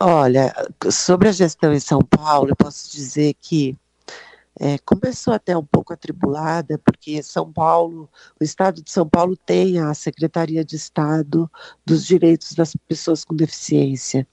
Olha, 0.00 0.54
sobre 0.90 1.28
a 1.28 1.32
gestão 1.32 1.72
em 1.72 1.80
São 1.80 2.00
Paulo, 2.00 2.50
eu 2.50 2.56
posso 2.56 2.90
dizer 2.90 3.34
que 3.40 3.76
é, 4.60 4.76
começou 4.78 5.32
até 5.32 5.56
um 5.56 5.64
pouco 5.64 5.92
atribulada, 5.92 6.78
porque 6.78 7.22
São 7.22 7.52
Paulo, 7.52 8.08
o 8.40 8.44
Estado 8.44 8.82
de 8.82 8.90
São 8.90 9.08
Paulo 9.08 9.36
tem 9.36 9.78
a 9.78 9.94
Secretaria 9.94 10.64
de 10.64 10.74
Estado 10.74 11.48
dos 11.86 12.04
Direitos 12.04 12.54
das 12.54 12.74
Pessoas 12.88 13.24
com 13.24 13.36
Deficiência. 13.36 14.26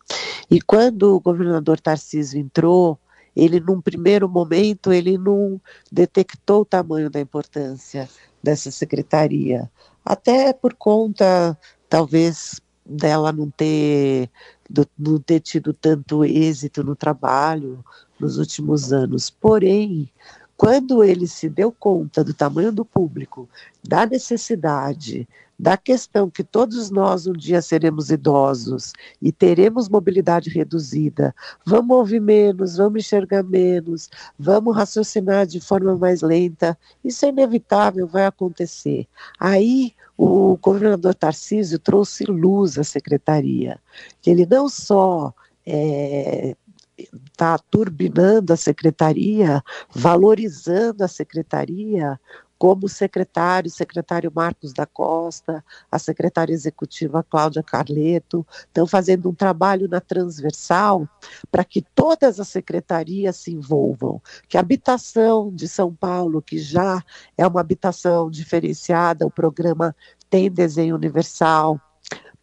E 0.50 0.60
quando 0.60 1.16
o 1.16 1.20
governador 1.20 1.80
Tarcísio 1.80 2.40
entrou, 2.40 3.00
ele, 3.36 3.60
num 3.60 3.80
primeiro 3.80 4.28
momento, 4.28 4.92
ele 4.92 5.18
não 5.18 5.62
detectou 5.92 6.62
o 6.62 6.66
tamanho 6.66 7.10
da 7.10 7.20
importância 7.20 8.10
dessa 8.42 8.72
secretaria, 8.72 9.70
até 10.04 10.54
por 10.54 10.74
conta, 10.74 11.58
talvez, 11.90 12.62
dela 12.86 13.32
não 13.32 13.50
ter, 13.50 14.30
do, 14.70 14.88
não 14.98 15.20
ter 15.20 15.40
tido 15.40 15.74
tanto 15.74 16.24
êxito 16.26 16.84
no 16.84 16.96
trabalho 16.96 17.84
nos 18.20 18.38
últimos 18.38 18.92
anos. 18.92 19.30
Porém, 19.30 20.10
quando 20.58 21.04
ele 21.04 21.28
se 21.28 21.50
deu 21.50 21.72
conta 21.72 22.24
do 22.24 22.34
tamanho 22.34 22.72
do 22.72 22.86
público, 22.86 23.50
da 23.84 24.06
necessidade, 24.06 25.28
da 25.58 25.78
questão 25.78 26.30
que 26.30 26.44
todos 26.44 26.92
nós 26.92 27.28
um 27.28 27.34
dia 27.34 27.62
seremos 27.62 28.10
idosos 28.10 28.94
e 29.22 29.32
teremos 29.32 29.88
mobilidade 29.88 30.50
reduzida, 30.50 31.34
vamos 31.66 31.96
ouvir 31.96 32.20
menos, 32.20 32.78
vamos 32.78 33.06
enxergar 33.06 33.44
menos, 33.44 34.10
vamos 34.38 34.76
raciocinar 34.76 35.46
de 35.46 35.60
forma 35.60 35.98
mais 35.98 36.22
lenta, 36.22 36.78
isso 37.04 37.26
é 37.26 37.30
inevitável, 37.30 38.08
vai 38.08 38.26
acontecer. 38.26 39.08
Aí 39.40 39.94
o 40.18 40.58
governador 40.58 41.16
Tarcísio 41.16 41.80
trouxe 41.80 42.26
luz 42.26 42.78
à 42.78 42.84
secretaria, 42.84 43.80
que 44.22 44.30
ele 44.30 44.46
não 44.46 44.70
só 44.70 45.34
é, 45.66 46.56
está 46.98 47.58
turbinando 47.58 48.54
a 48.54 48.58
secretaria, 48.58 49.62
valorizando 49.94 51.04
a 51.04 51.08
secretaria, 51.08 52.20
como 52.58 52.88
secretário, 52.88 53.70
secretário 53.70 54.32
Marcos 54.34 54.74
da 54.74 54.86
Costa, 54.86 55.64
a 55.92 56.00
secretária 56.00 56.54
executiva 56.54 57.24
Cláudia 57.24 57.62
Carleto, 57.62 58.46
estão 58.66 58.88
fazendo 58.88 59.30
um 59.30 59.34
trabalho 59.34 59.88
na 59.88 60.00
transversal 60.00 61.08
para 61.52 61.64
que 61.64 61.82
todas 61.94 62.40
as 62.40 62.48
secretarias 62.48 63.36
se 63.38 63.52
envolvam, 63.52 64.22
que 64.48 64.58
a 64.58 64.62
habitação 64.62 65.54
de 65.54 65.68
São 65.68 65.94
Paulo, 65.94 66.42
que 66.42 66.58
já 66.58 67.04
é 67.38 67.46
uma 67.46 67.62
habitação 67.62 68.30
diferenciada, 68.30 69.26
o 69.26 69.32
programa 69.32 69.96
tem 70.30 70.50
desenho 70.50 70.96
universal, 70.96 71.80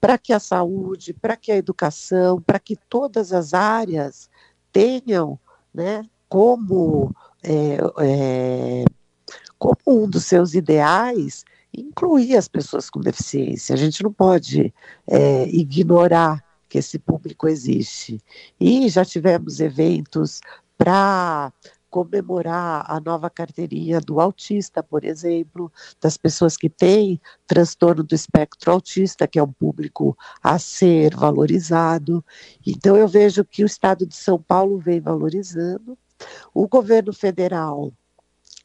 para 0.00 0.18
que 0.18 0.32
a 0.32 0.40
saúde, 0.40 1.14
para 1.14 1.36
que 1.36 1.52
a 1.52 1.56
educação, 1.56 2.40
para 2.40 2.58
que 2.58 2.76
todas 2.88 3.32
as 3.32 3.54
áreas 3.54 4.28
tenham 4.72 5.38
né, 5.72 6.04
como, 6.28 7.14
é, 7.42 7.78
é, 8.00 8.84
como 9.62 9.76
um 9.86 10.10
dos 10.10 10.24
seus 10.24 10.54
ideais 10.54 11.44
incluir 11.72 12.36
as 12.36 12.48
pessoas 12.48 12.90
com 12.90 12.98
deficiência. 12.98 13.74
A 13.74 13.78
gente 13.78 14.02
não 14.02 14.12
pode 14.12 14.74
é, 15.06 15.48
ignorar 15.50 16.42
que 16.68 16.78
esse 16.78 16.98
público 16.98 17.46
existe. 17.46 18.20
E 18.58 18.88
já 18.88 19.04
tivemos 19.04 19.60
eventos 19.60 20.40
para 20.76 21.52
comemorar 21.88 22.84
a 22.88 22.98
nova 22.98 23.30
carteirinha 23.30 24.00
do 24.00 24.20
autista, 24.20 24.82
por 24.82 25.04
exemplo, 25.04 25.70
das 26.00 26.16
pessoas 26.16 26.56
que 26.56 26.68
têm 26.68 27.20
transtorno 27.46 28.02
do 28.02 28.16
espectro 28.16 28.72
autista, 28.72 29.28
que 29.28 29.38
é 29.38 29.42
um 29.44 29.52
público 29.52 30.18
a 30.42 30.58
ser 30.58 31.14
valorizado. 31.14 32.24
Então, 32.66 32.96
eu 32.96 33.06
vejo 33.06 33.44
que 33.44 33.62
o 33.62 33.66
Estado 33.66 34.04
de 34.06 34.16
São 34.16 34.42
Paulo 34.42 34.78
vem 34.78 34.98
valorizando. 34.98 35.96
O 36.52 36.66
governo 36.66 37.12
federal 37.12 37.92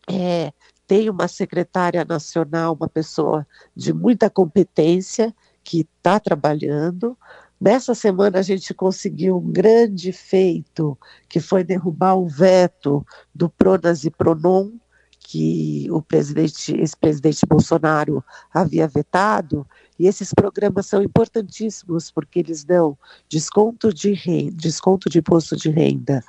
é, 0.09 0.53
tem 0.87 1.09
uma 1.09 1.27
secretária 1.27 2.05
nacional, 2.05 2.73
uma 2.73 2.87
pessoa 2.87 3.45
de 3.75 3.93
muita 3.93 4.29
competência 4.29 5.35
que 5.63 5.81
está 5.81 6.17
trabalhando. 6.17 7.17
Nessa 7.59 7.93
semana 7.93 8.39
a 8.39 8.41
gente 8.41 8.73
conseguiu 8.73 9.37
um 9.37 9.51
grande 9.51 10.13
feito, 10.13 10.97
que 11.27 11.41
foi 11.41 11.63
derrubar 11.63 12.15
o 12.15 12.27
veto 12.27 13.05
do 13.35 13.49
Pronas 13.49 14.05
e 14.05 14.09
Pronon, 14.09 14.71
que 15.19 15.87
o 15.91 16.01
presidente, 16.01 16.73
ex-presidente 16.73 17.45
Bolsonaro 17.45 18.23
havia 18.53 18.87
vetado, 18.87 19.67
e 19.99 20.07
esses 20.07 20.33
programas 20.33 20.85
são 20.85 21.03
importantíssimos 21.03 22.09
porque 22.09 22.39
eles 22.39 22.63
dão 22.63 22.97
desconto 23.27 23.93
de 23.93 24.13
renda, 24.13 24.55
desconto 24.55 25.09
de 25.09 25.19
imposto 25.19 25.57
de 25.57 25.69
renda 25.69 26.23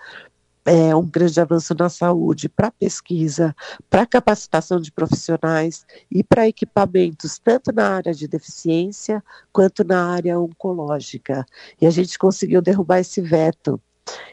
é, 0.69 0.95
um 0.95 1.07
grande 1.07 1.41
avanço 1.41 1.75
na 1.75 1.89
saúde, 1.89 2.47
para 2.47 2.71
pesquisa, 2.71 3.57
para 3.89 4.05
capacitação 4.05 4.79
de 4.79 4.93
profissionais 4.93 5.87
e 6.11 6.23
para 6.23 6.47
equipamentos, 6.47 7.39
tanto 7.39 7.73
na 7.73 7.89
área 7.89 8.13
de 8.13 8.29
deficiência 8.29 9.25
quanto 9.51 9.83
na 9.83 10.13
área 10.13 10.39
oncológica. 10.39 11.47
E 11.81 11.87
a 11.87 11.91
gente 11.91 12.19
conseguiu 12.19 12.61
derrubar 12.61 12.99
esse 12.99 13.23
veto. 13.23 13.81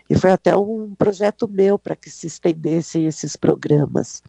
E 0.09 0.15
foi 0.15 0.31
até 0.31 0.55
um 0.55 0.93
projeto 0.95 1.47
meu 1.47 1.79
para 1.79 1.95
que 1.95 2.09
se 2.09 2.27
estendessem 2.27 3.05
esses 3.05 3.35
programas. 3.35 4.21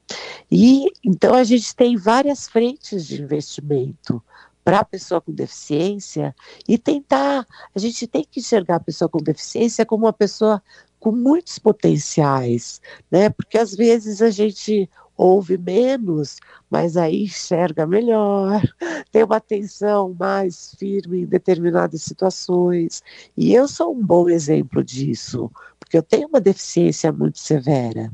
E 0.51 0.87
então 1.05 1.35
a 1.35 1.45
gente 1.45 1.75
tem 1.75 1.97
várias 1.97 2.49
frentes 2.49 3.05
de 3.05 3.21
investimento 3.21 4.23
para 4.67 4.81
a 4.81 4.85
pessoa 4.85 5.21
com 5.21 5.31
deficiência 5.31 6.35
e 6.69 6.77
tentar, 6.77 7.47
a 7.73 7.79
gente 7.79 8.05
tem 8.09 8.27
que 8.29 8.41
enxergar 8.41 8.75
a 8.77 8.81
pessoa 8.81 9.09
com 9.09 9.19
deficiência 9.19 9.87
como 9.87 10.07
uma 10.07 10.13
pessoa 10.13 10.61
com 10.99 11.13
muitos 11.13 11.59
potenciais, 11.59 12.81
né? 13.11 13.31
Porque 13.31 13.59
às 13.59 13.75
vezes 13.75 14.23
a 14.23 14.31
gente 14.31 14.89
ouve 15.17 15.57
menos, 15.57 16.37
mas 16.71 16.97
aí 16.97 17.25
enxerga 17.25 17.87
melhor, 17.87 18.61
tem 19.11 19.25
uma 19.25 19.37
atenção 19.37 20.15
mais 20.19 20.75
firme 20.79 21.23
em 21.23 21.27
determinadas 21.27 22.03
situações. 22.03 23.03
E 23.37 23.55
eu 23.55 23.67
sou 23.67 23.95
um 23.95 24.05
bom 24.05 24.29
exemplo 24.29 24.85
disso, 24.85 25.51
porque 25.79 25.97
eu 25.97 26.03
tenho 26.03 26.29
uma 26.29 26.41
deficiência 26.41 27.11
muito 27.13 27.39
severa. 27.39 28.11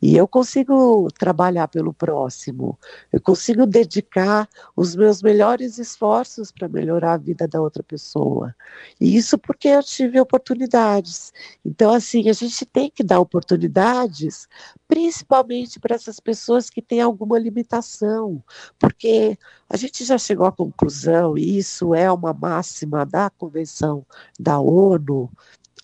E 0.00 0.16
eu 0.16 0.26
consigo 0.26 1.08
trabalhar 1.18 1.68
pelo 1.68 1.94
próximo, 1.94 2.78
eu 3.12 3.20
consigo 3.20 3.64
dedicar 3.66 4.48
os 4.76 4.96
meus 4.96 5.22
melhores 5.22 5.78
esforços 5.78 6.50
para 6.50 6.68
melhorar 6.68 7.14
a 7.14 7.18
vida 7.18 7.46
da 7.46 7.60
outra 7.60 7.82
pessoa. 7.82 8.54
E 9.00 9.16
isso 9.16 9.38
porque 9.38 9.68
eu 9.68 9.82
tive 9.82 10.20
oportunidades. 10.20 11.32
Então, 11.64 11.92
assim, 11.92 12.28
a 12.28 12.32
gente 12.32 12.66
tem 12.66 12.90
que 12.90 13.02
dar 13.02 13.20
oportunidades, 13.20 14.48
principalmente 14.88 15.78
para 15.78 15.94
essas 15.94 16.18
pessoas 16.18 16.68
que 16.68 16.82
têm 16.82 17.00
alguma 17.00 17.38
limitação, 17.38 18.42
porque 18.78 19.38
a 19.68 19.76
gente 19.76 20.04
já 20.04 20.18
chegou 20.18 20.46
à 20.46 20.52
conclusão, 20.52 21.38
e 21.38 21.58
isso 21.58 21.94
é 21.94 22.10
uma 22.10 22.32
máxima 22.32 23.06
da 23.06 23.30
Convenção 23.30 24.04
da 24.38 24.58
ONU, 24.58 25.30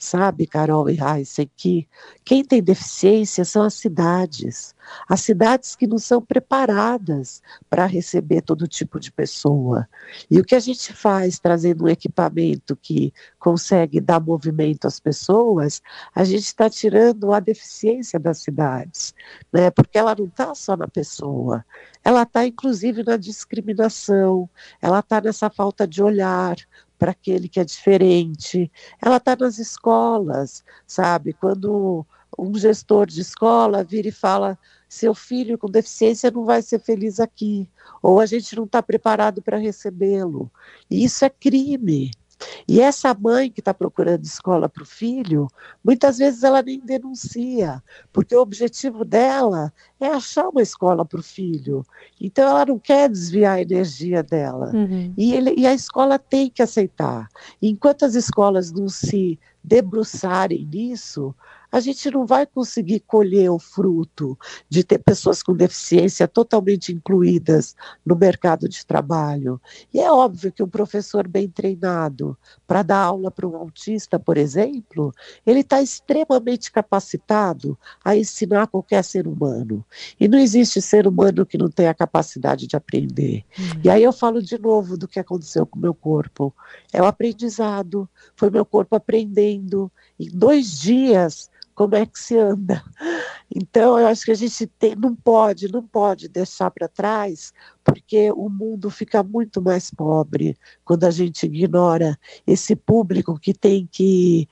Sabe, 0.00 0.46
Carol 0.46 0.88
e 0.88 0.94
Raíssa, 0.94 1.44
que 1.56 1.88
quem 2.24 2.44
tem 2.44 2.62
deficiência 2.62 3.44
são 3.44 3.64
as 3.64 3.74
cidades. 3.74 4.72
As 5.08 5.22
cidades 5.22 5.74
que 5.74 5.88
não 5.88 5.98
são 5.98 6.22
preparadas 6.22 7.42
para 7.68 7.84
receber 7.84 8.42
todo 8.42 8.68
tipo 8.68 9.00
de 9.00 9.10
pessoa. 9.10 9.88
E 10.30 10.38
o 10.38 10.44
que 10.44 10.54
a 10.54 10.60
gente 10.60 10.92
faz 10.92 11.40
trazendo 11.40 11.84
um 11.84 11.88
equipamento 11.88 12.76
que 12.76 13.12
consegue 13.40 14.00
dar 14.00 14.20
movimento 14.20 14.86
às 14.86 15.00
pessoas, 15.00 15.82
a 16.14 16.22
gente 16.22 16.44
está 16.44 16.70
tirando 16.70 17.32
a 17.32 17.40
deficiência 17.40 18.20
das 18.20 18.38
cidades, 18.38 19.12
né? 19.52 19.68
porque 19.68 19.98
ela 19.98 20.14
não 20.16 20.26
está 20.26 20.54
só 20.54 20.76
na 20.76 20.86
pessoa, 20.86 21.64
ela 22.04 22.22
está 22.22 22.46
inclusive 22.46 23.02
na 23.02 23.16
discriminação, 23.16 24.48
ela 24.80 25.00
está 25.00 25.20
nessa 25.20 25.50
falta 25.50 25.88
de 25.88 26.00
olhar, 26.00 26.56
para 26.98 27.12
aquele 27.12 27.48
que 27.48 27.60
é 27.60 27.64
diferente. 27.64 28.70
Ela 29.00 29.18
está 29.18 29.36
nas 29.36 29.58
escolas, 29.58 30.64
sabe? 30.86 31.32
Quando 31.32 32.04
um 32.38 32.54
gestor 32.56 33.06
de 33.06 33.20
escola 33.20 33.84
vira 33.84 34.08
e 34.08 34.12
fala: 34.12 34.58
seu 34.88 35.14
filho 35.14 35.58
com 35.58 35.70
deficiência 35.70 36.30
não 36.30 36.44
vai 36.44 36.62
ser 36.62 36.80
feliz 36.80 37.20
aqui, 37.20 37.68
ou 38.02 38.20
a 38.20 38.26
gente 38.26 38.56
não 38.56 38.64
está 38.64 38.82
preparado 38.82 39.42
para 39.42 39.56
recebê-lo. 39.56 40.50
Isso 40.90 41.24
é 41.24 41.30
crime. 41.30 42.10
E 42.66 42.80
essa 42.80 43.14
mãe 43.14 43.50
que 43.50 43.60
está 43.60 43.74
procurando 43.74 44.24
escola 44.24 44.68
para 44.68 44.82
o 44.82 44.86
filho, 44.86 45.48
muitas 45.84 46.18
vezes 46.18 46.42
ela 46.42 46.62
nem 46.62 46.78
denuncia, 46.78 47.82
porque 48.12 48.34
o 48.34 48.40
objetivo 48.40 49.04
dela 49.04 49.72
é 49.98 50.06
achar 50.06 50.48
uma 50.48 50.62
escola 50.62 51.04
para 51.04 51.20
o 51.20 51.22
filho. 51.22 51.84
Então 52.20 52.48
ela 52.48 52.66
não 52.66 52.78
quer 52.78 53.08
desviar 53.08 53.56
a 53.56 53.62
energia 53.62 54.22
dela. 54.22 54.70
Uhum. 54.74 55.12
E, 55.16 55.34
ele, 55.34 55.54
e 55.56 55.66
a 55.66 55.74
escola 55.74 56.18
tem 56.18 56.50
que 56.50 56.62
aceitar. 56.62 57.28
Enquanto 57.60 58.04
as 58.04 58.14
escolas 58.14 58.70
não 58.70 58.88
se 58.88 59.38
debruçarem 59.62 60.64
nisso, 60.64 61.34
a 61.70 61.80
gente 61.80 62.10
não 62.10 62.26
vai 62.26 62.46
conseguir 62.46 63.00
colher 63.00 63.50
o 63.50 63.58
fruto 63.58 64.38
de 64.68 64.82
ter 64.82 64.98
pessoas 64.98 65.42
com 65.42 65.54
deficiência 65.54 66.26
totalmente 66.26 66.92
incluídas 66.92 67.76
no 68.04 68.16
mercado 68.16 68.68
de 68.68 68.84
trabalho. 68.84 69.60
E 69.92 70.00
é 70.00 70.10
óbvio 70.10 70.50
que 70.50 70.62
um 70.62 70.68
professor 70.68 71.28
bem 71.28 71.48
treinado 71.48 72.36
para 72.66 72.82
dar 72.82 72.98
aula 72.98 73.30
para 73.30 73.46
um 73.46 73.56
autista, 73.56 74.18
por 74.18 74.38
exemplo, 74.38 75.12
ele 75.46 75.60
está 75.60 75.82
extremamente 75.82 76.72
capacitado 76.72 77.78
a 78.04 78.16
ensinar 78.16 78.66
qualquer 78.68 79.04
ser 79.04 79.26
humano. 79.26 79.84
E 80.18 80.26
não 80.26 80.38
existe 80.38 80.80
ser 80.80 81.06
humano 81.06 81.44
que 81.44 81.58
não 81.58 81.70
tenha 81.70 81.90
a 81.90 81.94
capacidade 81.94 82.66
de 82.66 82.76
aprender. 82.76 83.44
Uhum. 83.58 83.80
E 83.84 83.90
aí 83.90 84.02
eu 84.02 84.12
falo 84.12 84.42
de 84.42 84.58
novo 84.58 84.96
do 84.96 85.06
que 85.06 85.20
aconteceu 85.20 85.66
com 85.66 85.78
o 85.78 85.82
meu 85.82 85.94
corpo. 85.94 86.54
É 86.92 87.02
o 87.02 87.06
aprendizado, 87.06 88.08
foi 88.34 88.50
meu 88.50 88.64
corpo 88.64 88.96
aprendendo. 88.96 89.90
Em 90.18 90.28
dois 90.30 90.78
dias, 90.78 91.50
como 91.78 91.94
é 91.94 92.04
que 92.04 92.18
se 92.18 92.36
anda. 92.36 92.82
Então, 93.54 93.96
eu 94.00 94.08
acho 94.08 94.24
que 94.24 94.32
a 94.32 94.34
gente 94.34 94.66
tem, 94.66 94.96
não 94.96 95.14
pode, 95.14 95.70
não 95.70 95.80
pode 95.80 96.28
deixar 96.28 96.72
para 96.72 96.88
trás, 96.88 97.52
porque 97.84 98.32
o 98.32 98.48
mundo 98.48 98.90
fica 98.90 99.22
muito 99.22 99.62
mais 99.62 99.88
pobre 99.88 100.58
quando 100.84 101.04
a 101.04 101.10
gente 101.12 101.46
ignora 101.46 102.18
esse 102.44 102.74
público 102.74 103.38
que 103.38 103.54
tem 103.54 103.88
que 103.90 104.48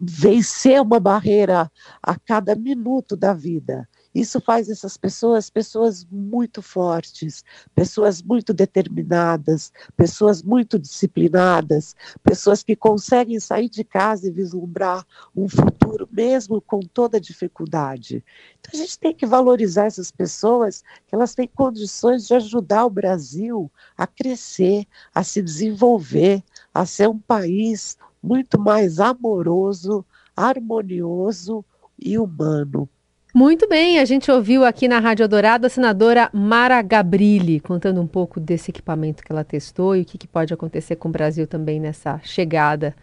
vencer 0.00 0.82
uma 0.82 0.98
barreira 0.98 1.70
a 2.02 2.18
cada 2.18 2.56
minuto 2.56 3.16
da 3.16 3.32
vida. 3.32 3.88
Isso 4.16 4.40
faz 4.40 4.70
essas 4.70 4.96
pessoas 4.96 5.50
pessoas 5.50 6.06
muito 6.10 6.62
fortes, 6.62 7.44
pessoas 7.74 8.22
muito 8.22 8.54
determinadas, 8.54 9.70
pessoas 9.94 10.42
muito 10.42 10.78
disciplinadas, 10.78 11.94
pessoas 12.22 12.62
que 12.62 12.74
conseguem 12.74 13.38
sair 13.38 13.68
de 13.68 13.84
casa 13.84 14.26
e 14.26 14.30
vislumbrar 14.30 15.06
um 15.36 15.46
futuro 15.46 16.08
mesmo 16.10 16.62
com 16.62 16.80
toda 16.80 17.20
dificuldade. 17.20 18.24
Então 18.58 18.70
a 18.72 18.82
gente 18.82 18.98
tem 18.98 19.14
que 19.14 19.26
valorizar 19.26 19.84
essas 19.84 20.10
pessoas, 20.10 20.82
que 21.06 21.14
elas 21.14 21.34
têm 21.34 21.46
condições 21.46 22.26
de 22.26 22.32
ajudar 22.36 22.86
o 22.86 22.90
Brasil 22.90 23.70
a 23.98 24.06
crescer, 24.06 24.86
a 25.14 25.22
se 25.22 25.42
desenvolver, 25.42 26.42
a 26.72 26.86
ser 26.86 27.06
um 27.06 27.18
país 27.18 27.98
muito 28.22 28.58
mais 28.58 28.98
amoroso, 28.98 30.02
harmonioso 30.34 31.62
e 31.98 32.18
humano. 32.18 32.88
Muito 33.36 33.68
bem, 33.68 33.98
a 33.98 34.04
gente 34.06 34.30
ouviu 34.30 34.64
aqui 34.64 34.88
na 34.88 34.98
Rádio 34.98 35.28
Dourado 35.28 35.66
a 35.66 35.68
senadora 35.68 36.30
Mara 36.32 36.80
Gabrilli 36.80 37.60
contando 37.60 38.00
um 38.00 38.06
pouco 38.06 38.40
desse 38.40 38.70
equipamento 38.70 39.22
que 39.22 39.30
ela 39.30 39.44
testou 39.44 39.94
e 39.94 40.00
o 40.00 40.04
que, 40.06 40.16
que 40.16 40.26
pode 40.26 40.54
acontecer 40.54 40.96
com 40.96 41.10
o 41.10 41.12
Brasil 41.12 41.46
também 41.46 41.78
nessa 41.78 42.18
chegada 42.24 42.96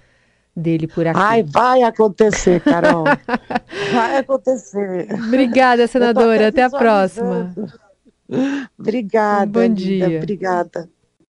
dele 0.55 0.87
por 0.87 1.05
aqui. 1.05 1.19
Ai, 1.21 1.43
vai 1.43 1.83
acontecer, 1.83 2.59
Carol. 2.61 3.03
vai 3.93 4.17
acontecer. 4.17 5.07
Obrigada, 5.27 5.85
senadora. 5.85 6.47
Até 6.47 6.63
a 6.63 6.69
próxima. 6.71 7.53
Obrigada. 8.75 9.45
bom 9.45 9.71
dia. 9.71 10.17
Obrigada. 10.17 10.89